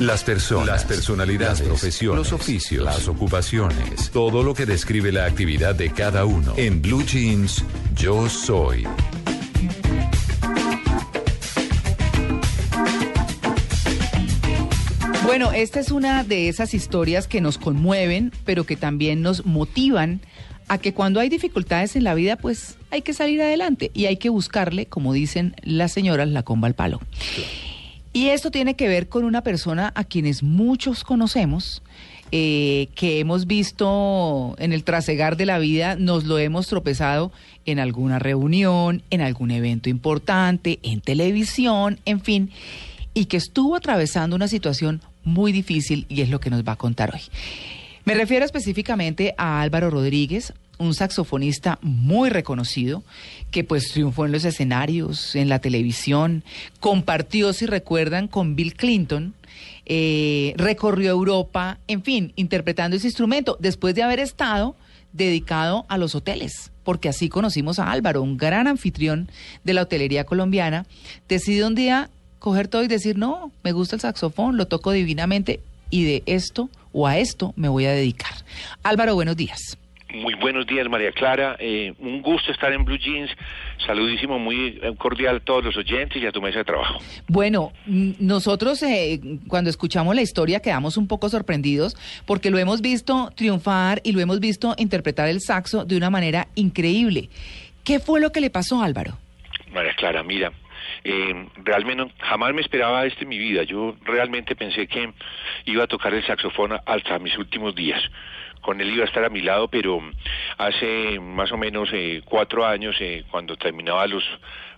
[0.00, 5.24] Las personas, las personalidades, las profesiones, los oficios, las ocupaciones, todo lo que describe la
[5.24, 6.52] actividad de cada uno.
[6.56, 7.64] En Blue Jeans,
[7.94, 8.86] yo soy.
[15.24, 20.20] Bueno, esta es una de esas historias que nos conmueven, pero que también nos motivan
[20.66, 24.16] a que cuando hay dificultades en la vida, pues hay que salir adelante y hay
[24.16, 27.00] que buscarle, como dicen las señoras, la comba al palo.
[28.16, 31.82] Y esto tiene que ver con una persona a quienes muchos conocemos,
[32.30, 37.32] eh, que hemos visto en el trasegar de la vida, nos lo hemos tropezado
[37.66, 42.52] en alguna reunión, en algún evento importante, en televisión, en fin,
[43.14, 46.76] y que estuvo atravesando una situación muy difícil y es lo que nos va a
[46.76, 47.22] contar hoy.
[48.04, 53.02] Me refiero específicamente a Álvaro Rodríguez, un saxofonista muy reconocido
[53.50, 56.44] que pues triunfó en los escenarios, en la televisión,
[56.80, 59.34] compartió, si recuerdan, con Bill Clinton,
[59.86, 64.76] eh, recorrió Europa, en fin, interpretando ese instrumento, después de haber estado
[65.12, 69.30] dedicado a los hoteles, porque así conocimos a Álvaro, un gran anfitrión
[69.62, 70.86] de la hotelería colombiana,
[71.28, 75.60] decidió un día coger todo y decir, no, me gusta el saxofón, lo toco divinamente
[75.90, 78.34] y de esto o a esto me voy a dedicar.
[78.82, 79.78] Álvaro, buenos días.
[80.14, 81.56] Muy buenos días, María Clara.
[81.58, 83.30] Eh, un gusto estar en Blue Jeans.
[83.84, 87.00] Saludísimo, muy eh, cordial a todos los oyentes y a tu mesa de trabajo.
[87.26, 93.32] Bueno, nosotros eh, cuando escuchamos la historia quedamos un poco sorprendidos porque lo hemos visto
[93.34, 97.28] triunfar y lo hemos visto interpretar el saxo de una manera increíble.
[97.82, 99.18] ¿Qué fue lo que le pasó, Álvaro?
[99.72, 100.52] María Clara, mira,
[101.02, 103.64] eh, realmente jamás me esperaba esto en mi vida.
[103.64, 105.12] Yo realmente pensé que
[105.64, 108.00] iba a tocar el saxofón hasta mis últimos días
[108.64, 110.00] con él iba a estar a mi lado, pero
[110.56, 114.24] hace más o menos eh, cuatro años, eh, cuando terminaba los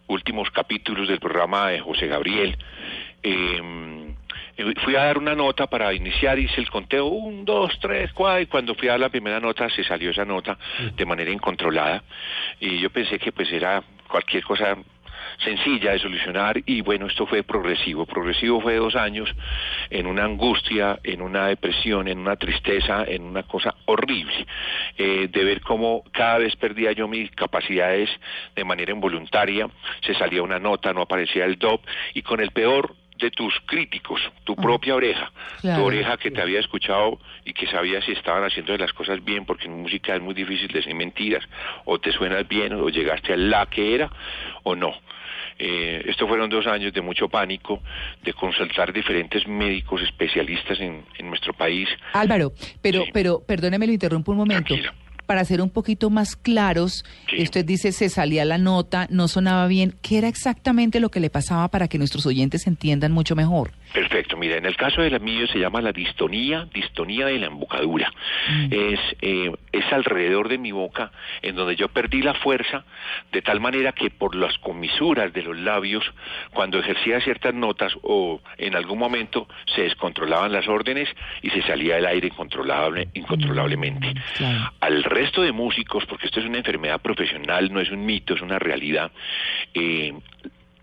[0.08, 2.58] últimos capítulos del programa de José Gabriel,
[3.22, 3.62] eh,
[4.82, 8.46] fui a dar una nota para iniciar, hice el conteo, un, dos, tres, cuatro, y
[8.46, 10.58] cuando fui a dar la primera nota se salió esa nota
[10.96, 12.02] de manera incontrolada,
[12.58, 14.76] y yo pensé que pues era cualquier cosa
[15.38, 18.06] sencilla de solucionar y bueno, esto fue progresivo.
[18.06, 19.28] Progresivo fue dos años
[19.90, 24.46] en una angustia, en una depresión, en una tristeza, en una cosa horrible,
[24.98, 28.10] eh, de ver cómo cada vez perdía yo mis capacidades
[28.54, 29.68] de manera involuntaria,
[30.02, 34.20] se salía una nota, no aparecía el DOP y con el peor de tus críticos,
[34.44, 35.30] tu propia oreja,
[35.62, 39.44] tu oreja que te había escuchado y que sabía si estaban haciendo las cosas bien,
[39.44, 41.44] porque en música es muy difícil decir mentiras,
[41.84, 44.10] o te suenas bien, o llegaste a la que era,
[44.62, 44.94] o no.
[45.58, 47.82] Eh, estos fueron dos años de mucho pánico,
[48.22, 51.88] de consultar diferentes médicos especialistas en, en nuestro país.
[52.12, 54.74] Álvaro, pero, pero, perdóneme, lo interrumpo un momento
[55.26, 57.04] para ser un poquito más claros,
[57.38, 59.94] usted dice se salía la nota, no sonaba bien.
[60.02, 63.72] ¿Qué era exactamente lo que le pasaba para que nuestros oyentes entiendan mucho mejor?
[63.92, 67.46] Perfecto, mira, en el caso de la mío se llama la distonía, distonía de la
[67.46, 68.12] embocadura.
[68.50, 68.72] Mm.
[68.72, 71.12] Es, eh, es alrededor de mi boca
[71.42, 72.84] en donde yo perdí la fuerza
[73.32, 76.04] de tal manera que por las comisuras de los labios,
[76.52, 81.08] cuando ejercía ciertas notas o en algún momento se descontrolaban las órdenes
[81.42, 84.14] y se salía el aire incontrolable, incontrolablemente.
[84.40, 88.34] Mm, Al resto de músicos, porque esto es una enfermedad profesional, no es un mito,
[88.34, 89.10] es una realidad,
[89.72, 90.12] eh,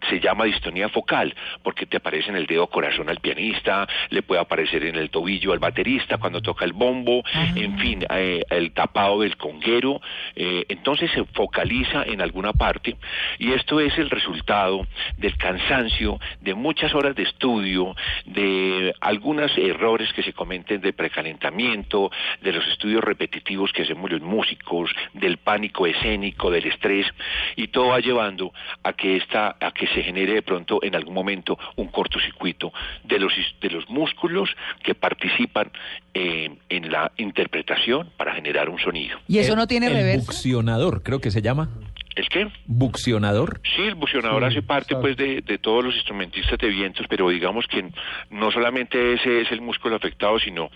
[0.09, 4.41] se llama distonía focal, porque te aparece en el dedo corazón al pianista, le puede
[4.41, 7.24] aparecer en el tobillo al baterista cuando toca el bombo,
[7.56, 10.02] en fin, eh, el tapado del conguero,
[10.36, 12.96] eh, entonces se focaliza en alguna parte
[13.40, 14.86] y esto es el resultado
[15.18, 22.12] del cansancio, de muchas horas de estudio, de algunos errores que se cometen de precalentamiento,
[22.42, 27.08] de los estudios repetitivos que hacemos los músicos, del pánico escénico, del estrés,
[27.56, 28.53] y todo va llevando
[28.84, 32.72] a que esta, a que se genere de pronto en algún momento un cortocircuito
[33.04, 34.50] de los, de los músculos
[34.84, 35.72] que participan
[36.14, 39.18] eh, en la interpretación para generar un sonido.
[39.28, 41.70] ¿Y eso no tiene el Buccionador, creo que se llama.
[42.16, 42.47] ¿El qué?
[42.66, 43.59] ¿Buccionador?
[43.75, 47.66] Sí, el buccionador hace parte pues de, de, todos los instrumentistas de vientos, pero digamos
[47.68, 47.90] que
[48.29, 50.69] no solamente ese es el músculo afectado, sino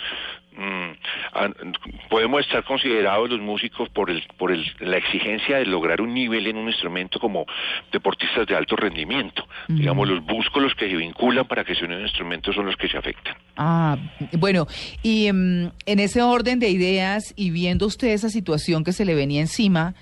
[0.54, 6.14] mm, podemos estar considerados los músicos por el por el, la exigencia de lograr un
[6.14, 7.46] nivel en un instrumento como
[7.92, 9.48] deportistas de alto rendimiento.
[9.68, 12.98] Digamos, los músculos que se vinculan para que sea un instrumento son los que se
[12.98, 13.36] afectan.
[13.58, 13.98] Ah,
[14.34, 14.66] bueno,
[15.04, 19.14] y mm, en ese orden de ideas y viendo usted esa situación que se le
[19.14, 19.94] venía encima,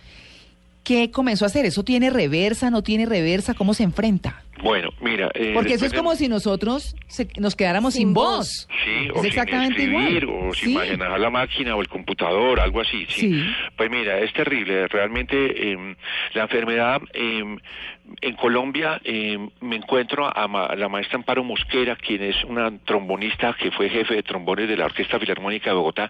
[0.85, 1.65] ¿Qué comenzó a hacer?
[1.65, 3.55] ¿Eso tiene reversa, no tiene reversa?
[3.55, 4.44] ¿Cómo se enfrenta?
[4.65, 5.29] Bueno, mira.
[5.35, 6.95] Eh, Porque eso es como si nosotros
[7.37, 8.67] nos quedáramos sin, voz.
[8.83, 13.05] Sí, o exactamente sin escribir, o sin manejar la máquina o el computador, algo así.
[13.07, 13.45] Sí.
[13.77, 14.87] Pues mira, es terrible.
[14.87, 15.95] Realmente em,
[16.33, 17.59] la enfermedad em,
[18.21, 23.69] en Colombia em, me encuentro a, la maestra Amparo Mosquera, quien es una trombonista que
[23.69, 26.09] fue jefe de trombones de la Orquesta Filarmónica de Bogotá,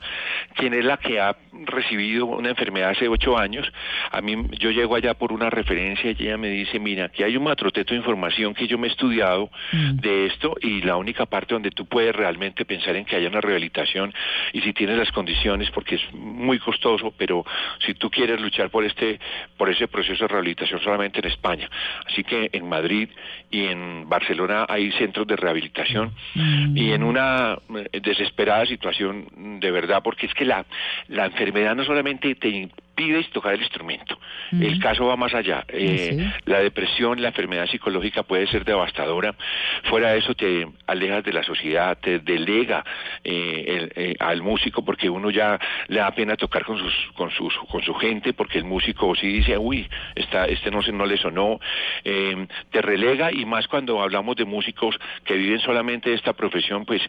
[0.56, 1.36] quien es la que ha
[1.66, 3.70] recibido una enfermedad hace ocho años.
[4.12, 7.36] A mí, yo llego allá por una referencia y ella me dice, mira, aquí hay
[7.36, 9.96] un matroteto de información que yo me he estudiado mm.
[9.98, 13.42] de esto y la única parte donde tú puedes realmente pensar en que haya una
[13.42, 14.14] rehabilitación
[14.54, 17.46] y si tienes las condiciones, porque es muy costoso, pero
[17.86, 19.20] si tú quieres luchar por este,
[19.58, 21.70] por ese proceso de rehabilitación solamente en España.
[22.06, 23.10] Así que en Madrid
[23.50, 26.78] y en Barcelona hay centros de rehabilitación mm.
[26.78, 27.58] y en una
[27.92, 30.66] eh, desesperada situación de verdad, porque es que la,
[31.08, 34.18] la enfermedad no solamente te pides tocar el instrumento.
[34.52, 35.66] El caso va más allá.
[35.68, 39.36] Ah, eh, la depresión, la enfermedad psicológica puede ser devastadora.
[39.84, 42.84] Fuera de eso te alejas de la sociedad, te delega
[43.24, 47.54] eh, eh, al músico porque uno ya le da pena tocar con sus, con sus,
[47.70, 51.60] con su gente porque el músico sí dice, uy, esta, este no, no le sonó.
[52.04, 57.02] te relega y más cuando hablamos de músicos que viven solamente de esta profesión, pues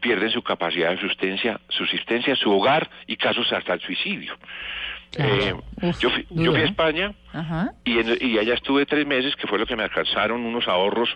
[0.00, 4.36] pierden su capacidad de subsistencia, subsistencia, su hogar y casos hasta el suicidio.
[5.18, 5.54] Eh,
[6.00, 7.14] yo, fui, yo, fui, a España
[7.84, 11.10] y, y, allá estuve tres meses, que fue lo que me alcanzaron unos ahorros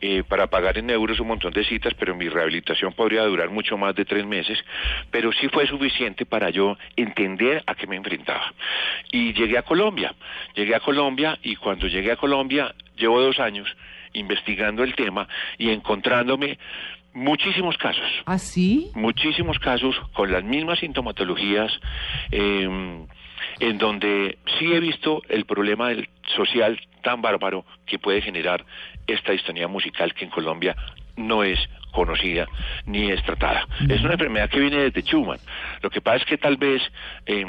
[0.00, 3.76] eh, para pagar en euros un montón de citas, pero mi rehabilitación podría durar mucho
[3.76, 4.56] más de tres meses,
[5.10, 8.54] pero sí fue suficiente para yo entender a qué me enfrentaba.
[9.10, 10.14] Y llegué a Colombia,
[10.54, 13.68] llegué a Colombia y cuando llegué a Colombia llevo dos años
[14.12, 15.26] investigando el tema
[15.58, 16.58] y encontrándome
[17.14, 18.04] Muchísimos casos.
[18.26, 18.90] ¿Ah, sí?
[18.94, 21.72] Muchísimos casos con las mismas sintomatologías,
[22.30, 22.68] eh,
[23.60, 28.64] en donde sí he visto el problema del social tan bárbaro que puede generar
[29.06, 30.76] esta distonía musical que en Colombia
[31.16, 31.58] no es
[31.92, 32.46] conocida
[32.86, 33.66] ni es tratada.
[33.88, 35.38] Es una enfermedad que viene desde Schumann.
[35.82, 36.82] Lo que pasa es que tal vez
[37.26, 37.44] eh,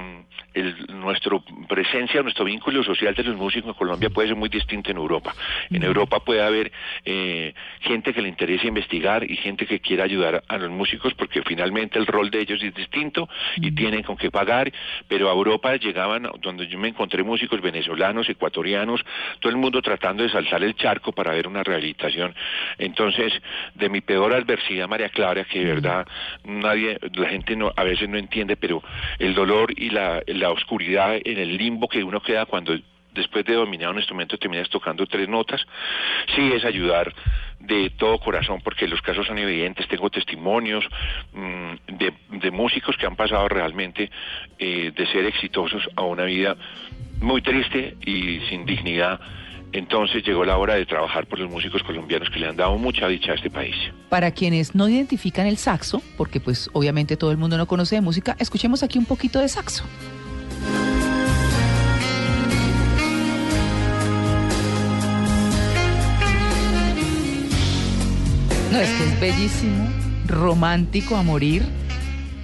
[0.53, 1.37] el, nuestra
[1.67, 5.33] presencia, nuestro vínculo social de los músicos en Colombia puede ser muy distinto en Europa.
[5.69, 6.71] En Europa puede haber
[7.05, 11.41] eh, gente que le interese investigar y gente que quiera ayudar a los músicos porque
[11.43, 14.71] finalmente el rol de ellos es distinto y tienen con qué pagar,
[15.07, 19.03] pero a Europa llegaban donde yo me encontré músicos venezolanos, ecuatorianos,
[19.39, 22.33] todo el mundo tratando de saltar el charco para ver una rehabilitación.
[22.77, 23.33] Entonces,
[23.75, 26.07] de mi peor adversidad, María Clara, que de verdad
[26.43, 28.81] nadie, la gente no, a veces no entiende, pero
[29.19, 32.73] el dolor y la, la oscuridad en el limbo que uno queda cuando
[33.19, 35.61] después de dominar un instrumento terminas tocando tres notas,
[36.35, 37.13] sí es ayudar
[37.59, 40.85] de todo corazón, porque los casos son evidentes, tengo testimonios
[41.33, 41.73] mm,
[42.39, 44.09] de, músicos que han pasado realmente
[44.57, 46.55] eh, de ser exitosos a una vida
[47.21, 49.19] muy triste y sin dignidad
[49.71, 53.07] entonces llegó la hora de trabajar por los músicos colombianos que le han dado mucha
[53.07, 53.75] dicha a este país.
[54.09, 58.01] Para quienes no identifican el saxo, porque pues obviamente todo el mundo no conoce de
[58.01, 59.83] música, escuchemos aquí un poquito de saxo.
[68.71, 69.87] No, es que es bellísimo,
[70.27, 71.63] romántico a morir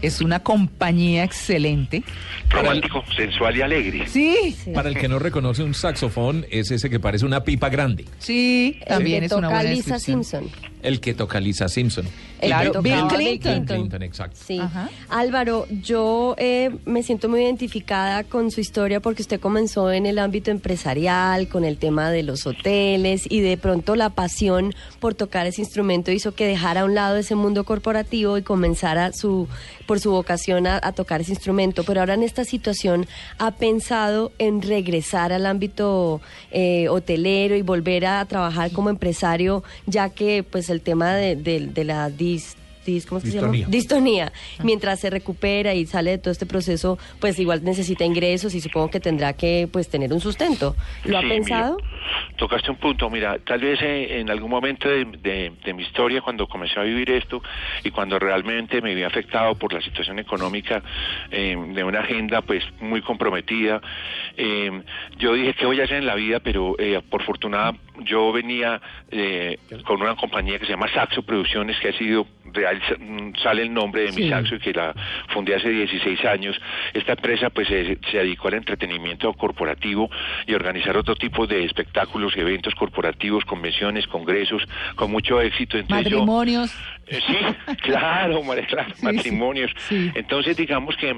[0.05, 2.03] es una compañía excelente.
[2.49, 4.07] Romántico, sensual y alegre.
[4.07, 4.55] Sí.
[4.73, 8.05] Para el que no reconoce un saxofón, es ese que parece una pipa grande.
[8.19, 10.49] Sí, también es una buena Lisa Simpson.
[10.85, 12.05] El que toca Lisa Simpson.
[12.39, 13.65] Claro, Bill Clinton.
[13.65, 14.37] Clinton, exacto.
[14.45, 14.61] Sí.
[15.09, 20.19] Álvaro, yo eh, me siento muy identificada con su historia porque usted comenzó en el
[20.19, 25.47] ámbito empresarial, con el tema de los hoteles y de pronto la pasión por tocar
[25.47, 29.47] ese instrumento hizo que dejara a un lado ese mundo corporativo y comenzara su,
[29.87, 31.83] por su vocación a, tocar ese instrumento.
[31.83, 33.07] Pero ahora en esta situación
[33.37, 36.21] ha pensado en regresar al ámbito
[36.51, 41.83] eh, hotelero y volver a trabajar como empresario, ya que pues el tema de, de
[41.83, 42.09] la
[43.07, 43.51] ¿cómo se llama?
[43.67, 44.31] Distonía.
[44.35, 44.63] Ah.
[44.63, 48.89] Mientras se recupera y sale de todo este proceso, pues igual necesita ingresos y supongo
[48.89, 50.75] que tendrá que pues tener un sustento.
[51.03, 51.77] ¿Lo ha pensado?
[52.35, 56.79] tocaste un punto, mira, tal vez eh, en algún momento de, mi historia, cuando comencé
[56.79, 57.41] a vivir esto
[57.83, 60.81] y cuando realmente me había afectado por la situación económica
[61.31, 63.81] eh, de una agenda pues muy comprometida,
[64.37, 64.81] eh,
[65.17, 66.39] yo dije, ¿qué voy a hacer en la vida?
[66.39, 66.75] Pero
[67.09, 68.81] por fortuna yo venía
[69.85, 72.74] con una compañía que se llama Saxo Producciones, que ha sido real,
[73.41, 74.93] sale el nombre de mi Saxo y que la
[75.29, 76.59] fundé hace 16 años.
[76.93, 80.09] Esta empresa pues se, se dedicó al entretenimiento corporativo
[80.47, 84.63] y organizar otro tipo de espectáculos, eventos corporativos, convenciones, congresos,
[84.95, 85.77] con mucho éxito.
[85.89, 86.71] Matrimonios.
[87.04, 87.37] Eh, Sí,
[87.83, 89.71] claro, María Clara, Sí, matrimonios.
[89.89, 90.11] sí.
[90.15, 91.15] Entonces, digamos que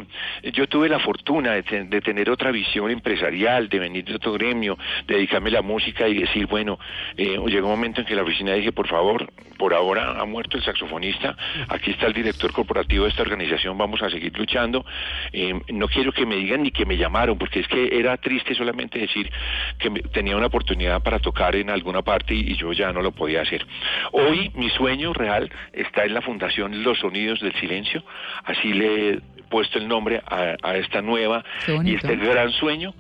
[0.52, 4.34] yo tuve la fortuna de, te- de tener otra visión empresarial, de venir de otro
[4.34, 6.78] gremio, de dedicarme a la música y decir, bueno,
[7.16, 10.58] eh, llegó un momento en que la oficina dije, por favor, por ahora ha muerto
[10.58, 11.36] el saxofonista,
[11.70, 14.86] aquí está el director corporativo de esta organización, vamos a seguir luchando.
[15.34, 18.54] Eh, no quiero que me digan ni que me llamaron, porque es que era triste
[18.56, 19.32] solamente decir
[19.80, 23.02] que me- tenía una oportunidad para tocar en alguna parte y, y yo ya no
[23.02, 23.66] lo podía hacer.
[24.12, 28.04] Hoy mi sueño real está en la Fundación Los Sonidos del Silencio,
[28.44, 31.44] así le puesto el nombre a, a esta nueva
[31.84, 32.94] y este gran sueño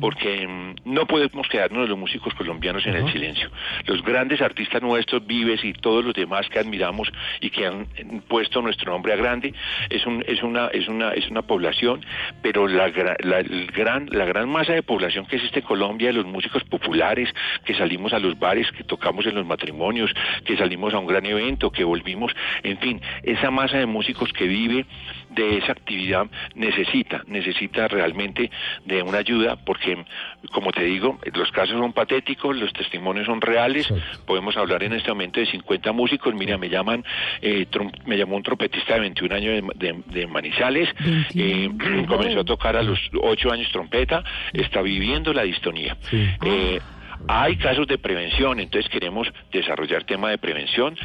[0.00, 3.50] porque mm, no podemos quedarnos los músicos colombianos en el silencio.
[3.86, 8.20] Los grandes artistas nuestros, Vives y todos los demás que admiramos y que han eh,
[8.28, 9.54] puesto nuestro nombre a grande,
[9.90, 12.04] es, un, es, una, es, una, es una población,
[12.42, 16.26] pero la, la, el gran, la gran masa de población que existe en Colombia, los
[16.26, 17.28] músicos populares,
[17.64, 20.12] que salimos a los bares, que tocamos en los matrimonios,
[20.44, 22.32] que salimos a un gran evento, que volvimos,
[22.62, 24.86] en fin, esa masa de músicos que vive
[25.34, 28.50] de esa actividad necesita, necesita realmente
[28.84, 30.04] de una ayuda porque,
[30.52, 33.88] como te digo, los casos son patéticos, los testimonios son reales,
[34.26, 37.04] podemos hablar en este momento de 50 músicos, mira, me llaman,
[37.40, 37.66] eh,
[38.06, 40.88] me llamó un trompetista de 21 años de, de- de Manizales,
[41.34, 42.06] eh, 21.
[42.08, 44.22] comenzó a tocar a los 8 años trompeta,
[44.52, 45.96] está viviendo la distonía.
[46.44, 46.80] Eh,
[47.28, 50.96] hay casos de prevención, entonces queremos desarrollar tema de prevención,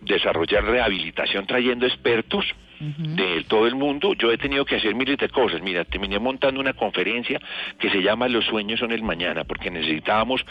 [0.00, 2.44] desarrollar rehabilitación trayendo expertos
[2.80, 4.14] de todo el mundo.
[4.14, 5.60] Yo he tenido que hacer miles de cosas.
[5.62, 7.40] Mira, terminé montando una conferencia
[7.78, 10.44] que se llama Los sueños son el mañana, porque necesitábamos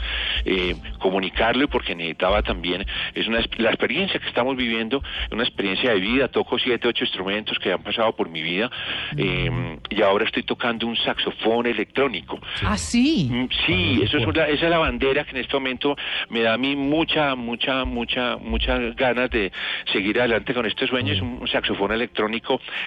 [0.46, 5.91] eh, comunicarlo y porque necesitaba también, es una, la experiencia que estamos viviendo, una experiencia
[5.91, 6.27] de vida.
[6.27, 8.69] Toco siete, ocho instrumentos que han pasado por mi vida
[9.15, 12.39] eh, y ahora estoy tocando un saxofón electrónico.
[12.63, 13.29] Ah, sí.
[13.31, 15.96] Mm, Sí, eso es una- esa es la bandera que en este momento
[16.29, 19.51] me da a mí mucha, mucha, mucha, muchas ganas de
[19.91, 21.13] seguir adelante con este sueño.
[21.13, 22.16] Es un saxofón electrónico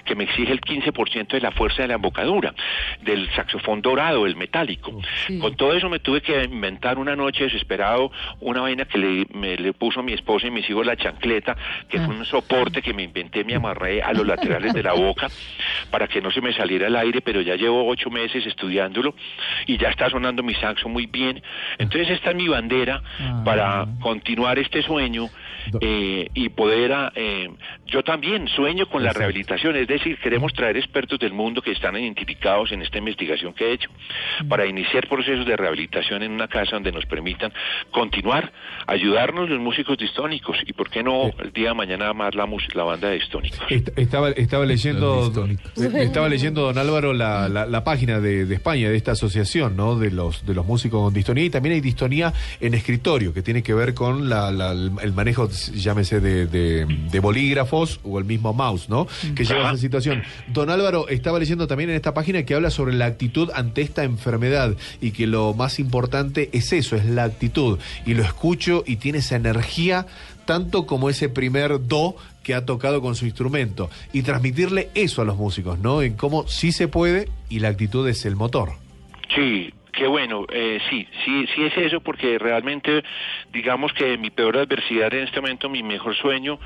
[0.05, 2.53] que me exige el 15% de la fuerza de la embocadura,
[3.01, 4.99] del saxofón dorado, el metálico.
[5.27, 5.39] Sí.
[5.39, 9.55] Con todo eso me tuve que inventar una noche desesperado una vaina que le, me
[9.57, 11.55] le puso mi esposa y mis hijos la chancleta,
[11.89, 12.05] que Ah.
[12.05, 15.27] fue un soporte que me inventé, me amarré a los laterales de la boca
[15.89, 19.15] para que no se me saliera el aire, pero ya llevo ocho meses estudiándolo
[19.67, 21.41] y ya está sonando mi saxo muy bien.
[21.77, 23.41] Entonces esta es mi bandera Ah.
[23.45, 25.27] para continuar este sueño
[25.79, 27.49] eh, y poder, ah, eh,
[27.85, 31.95] yo también sueño con la rehabilitación, es decir, queremos traer expertos del mundo que están
[31.95, 33.89] identificados en esta investigación que he hecho
[34.49, 37.53] para iniciar procesos de rehabilitación en una casa donde nos permitan
[37.91, 38.51] continuar,
[38.87, 42.83] ayudarnos los músicos distónicos y por qué no el día de mañana más la, la
[42.83, 43.59] banda de distónicos.
[43.69, 48.55] Est- Estaba, estaba leyendo eh, estaba leyendo don Álvaro la, la, la página de, de
[48.55, 51.45] España de esta asociación no de los de los músicos con distonía.
[51.45, 55.49] Y también hay distonía en escritorio que tiene que ver con la, la- el manejo
[55.73, 60.23] llámese de, de- de bolígrafos o el mismo mouse no que lleva a esa situación.
[60.53, 64.03] Don Álvaro estaba leyendo también en esta página que habla sobre la actitud ante esta
[64.03, 67.79] enfermedad y que lo más importante es eso es la actitud.
[68.05, 70.05] Y lo escucho y tiene esa energía
[70.45, 75.25] tanto como ese primer do que ha tocado con su instrumento y transmitirle eso a
[75.25, 76.01] los músicos, ¿no?
[76.01, 78.73] En cómo sí se puede y la actitud es el motor.
[79.35, 83.03] Sí, qué bueno, eh, sí, sí, sí es eso, porque realmente,
[83.51, 86.59] digamos que mi peor adversidad en este momento, mi mejor sueño,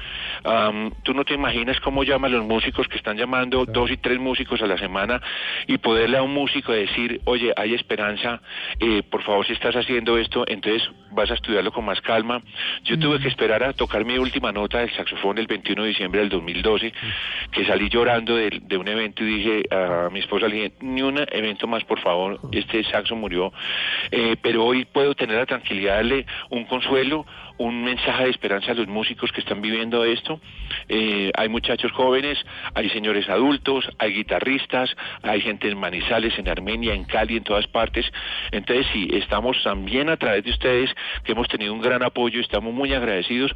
[0.43, 4.19] am, tú no te imaginas cómo llaman los músicos que están llamando dos y tres
[4.19, 5.21] músicos a la semana
[5.67, 8.41] y poderle a un músico decir, oye, hay esperanza,
[8.79, 12.41] eh, por favor, si estás haciendo esto, entonces vas a estudiarlo con más calma.
[12.83, 16.19] Yo tuve que esperar a tocar mi última nota del saxofón el 21 de diciembre
[16.21, 16.93] del 2012,
[17.51, 21.01] que salí llorando de, de un evento y dije a mi esposa, le dije, ni
[21.01, 23.51] un evento más, por favor, este saxo murió.
[24.11, 27.25] Eh, pero hoy puedo tener la tranquilidad de darle un consuelo,
[27.57, 30.41] un mensaje de esperanza a los músicos que están viviendo esto.
[30.89, 32.37] Eh, hay muchachos jóvenes,
[32.73, 34.89] hay señores adultos, hay guitarristas,
[35.23, 38.05] hay gente en Manizales, en Armenia, en Cali, en todas partes.
[38.51, 40.89] Entonces, sí, estamos también a través de ustedes,
[41.23, 43.51] que hemos tenido un gran apoyo, estamos muy agradecidos,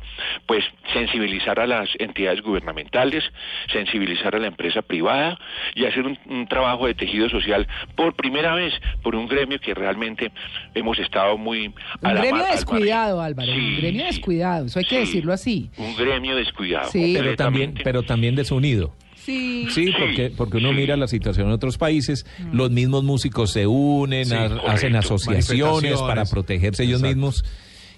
[0.46, 0.64] pues
[0.94, 3.24] sensibilizar a las entidades gubernamentales,
[3.72, 5.38] sensibilizar a la empresa privada
[5.76, 9.74] y hacer un, un trabajo de tejido social por primera vez por un gremio que
[9.74, 10.32] realmente
[10.74, 13.22] hemos estado muy Un a la gremio mar- descuidado.
[13.22, 13.52] Álvaro.
[13.52, 14.66] Sí, un gremio descuidado.
[14.66, 15.00] Eso hay que sí.
[15.02, 15.70] decirlo así.
[15.78, 16.90] Un gremio descuidado.
[16.92, 17.14] Sí.
[17.18, 18.94] Pero también, pero también desunido.
[19.16, 19.68] Sí.
[19.70, 20.76] Sí, porque, porque uno sí.
[20.76, 24.68] mira la situación en otros países, los mismos músicos se unen, Sí, ha- correcto.
[24.70, 27.44] hacen asociaciones para protegerse ellos mismos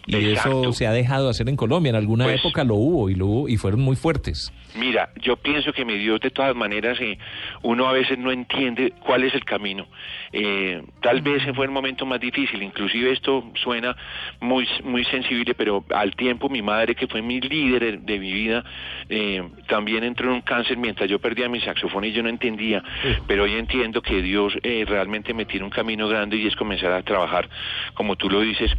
[0.08, 0.62] Y Exacto.
[0.64, 1.92] eso se ha dejado de hacer en Colombia.
[1.92, 4.52] En alguna Pues- época lo hubo y lo hubo y fueron muy fuertes.
[4.74, 7.18] Mira, yo pienso que mi Dios, de todas maneras, eh,
[7.62, 9.86] uno a veces no entiende cuál es el camino.
[10.32, 13.96] Eh, tal vez fue el momento más difícil, inclusive esto suena
[14.40, 18.32] muy muy sensible, pero al tiempo mi madre, que fue mi líder de, de mi
[18.32, 18.64] vida,
[19.10, 22.82] eh, también entró en un cáncer mientras yo perdía mi saxofón y yo no entendía,
[23.28, 26.94] pero hoy entiendo que Dios eh, realmente me tiene un camino grande y es comenzar
[26.94, 27.50] a trabajar,
[27.94, 28.72] como tú lo dices,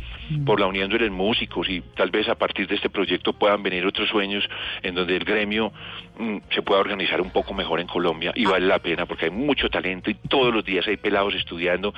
[0.46, 3.84] por la unión de músicos y tal vez a partir de este proyecto puedan venir
[3.86, 4.44] otros sueños
[4.82, 5.72] en donde el gremio
[6.18, 9.30] mm, se pueda organizar un poco mejor en Colombia y vale la pena porque hay
[9.30, 11.94] mucho talento y todos los días hay pelados estudiando.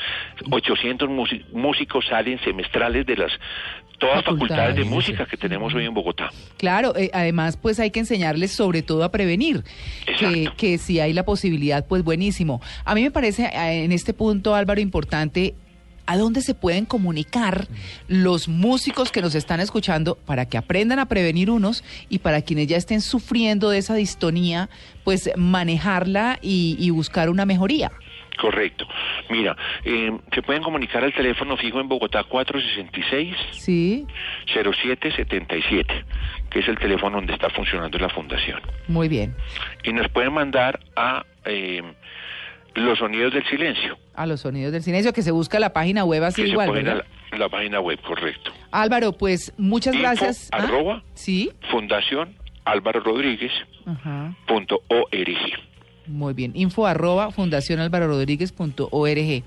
[0.50, 3.32] 800 músi- músicos salen semestrales de las
[3.98, 6.28] todas facultades de Facultades, música que tenemos hoy en Bogotá.
[6.58, 9.62] Claro, eh, además pues hay que enseñarles sobre todo a prevenir,
[10.18, 12.60] que, que si hay la posibilidad pues buenísimo.
[12.84, 15.54] A mí me parece eh, en este punto Álvaro importante
[16.06, 17.66] a dónde se pueden comunicar
[18.08, 22.66] los músicos que nos están escuchando para que aprendan a prevenir unos y para quienes
[22.66, 24.68] ya estén sufriendo de esa distonía
[25.04, 27.90] pues manejarla y, y buscar una mejoría.
[28.36, 28.84] Correcto.
[29.30, 34.06] Mira, eh, se pueden comunicar al teléfono fijo en Bogotá 466 Sí,
[34.46, 36.04] 0777,
[36.50, 38.60] que es el teléfono donde está funcionando la fundación.
[38.88, 39.34] muy bien.
[39.84, 41.82] Y nos pueden mandar a eh,
[42.74, 46.24] Los Sonidos del Silencio, A los sonidos del silencio que se busca la página web
[46.24, 47.04] así que igual, la,
[47.38, 48.50] la página web, correcto.
[48.72, 50.48] Álvaro, pues muchas Info, gracias.
[50.52, 50.58] ¿Ah?
[50.64, 51.02] arroba.
[51.14, 51.50] Sí.
[51.70, 53.52] Fundación Álvaro Rodríguez
[54.46, 55.36] punto org.
[56.14, 56.52] Muy bien.
[56.54, 59.42] Info arroba fundacionalvarorodríguez.org.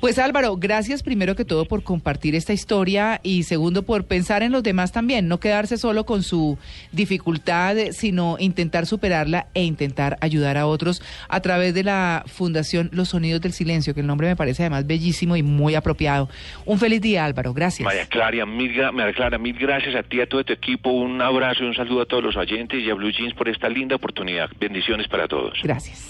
[0.00, 4.52] Pues Álvaro, gracias primero que todo por compartir esta historia y segundo por pensar en
[4.52, 6.58] los demás también, no quedarse solo con su
[6.92, 13.10] dificultad, sino intentar superarla e intentar ayudar a otros a través de la Fundación Los
[13.10, 16.28] Sonidos del Silencio, que el nombre me parece además bellísimo y muy apropiado.
[16.66, 17.54] Un feliz día, Álvaro.
[17.54, 17.84] Gracias.
[17.84, 21.64] María Clara, mil, María Clara, mil gracias a ti, a todo tu equipo, un abrazo
[21.64, 24.50] y un saludo a todos los oyentes y a Blue Jeans por esta linda oportunidad.
[24.58, 25.58] Bendiciones para todos.
[25.62, 26.09] Gracias.